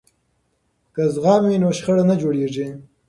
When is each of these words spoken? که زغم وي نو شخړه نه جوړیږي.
که 0.93 1.03
زغم 1.13 1.41
وي 1.47 1.57
نو 1.63 1.69
شخړه 1.77 2.03
نه 2.11 2.15
جوړیږي. 2.21 2.67